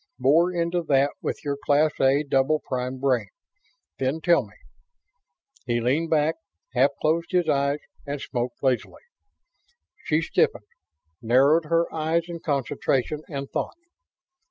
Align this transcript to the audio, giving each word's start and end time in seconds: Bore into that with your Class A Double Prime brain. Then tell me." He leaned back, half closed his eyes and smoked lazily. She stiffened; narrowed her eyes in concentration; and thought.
Bore 0.17 0.51
into 0.51 0.81
that 0.87 1.11
with 1.21 1.45
your 1.45 1.55
Class 1.63 1.91
A 2.01 2.23
Double 2.23 2.59
Prime 2.59 2.97
brain. 2.97 3.27
Then 3.99 4.19
tell 4.19 4.47
me." 4.47 4.55
He 5.67 5.79
leaned 5.79 6.09
back, 6.09 6.37
half 6.73 6.89
closed 6.99 7.31
his 7.31 7.47
eyes 7.47 7.81
and 8.07 8.19
smoked 8.19 8.63
lazily. 8.63 9.03
She 10.03 10.21
stiffened; 10.23 10.65
narrowed 11.21 11.65
her 11.65 11.85
eyes 11.93 12.23
in 12.27 12.39
concentration; 12.39 13.21
and 13.29 13.47
thought. 13.51 13.77